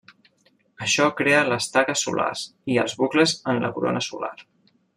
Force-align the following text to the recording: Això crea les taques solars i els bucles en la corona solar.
Això 0.85 1.05
crea 1.19 1.43
les 1.49 1.67
taques 1.75 2.01
solars 2.07 2.47
i 2.77 2.79
els 2.85 2.97
bucles 3.03 3.35
en 3.55 3.61
la 3.67 3.71
corona 3.77 4.03
solar. 4.07 4.35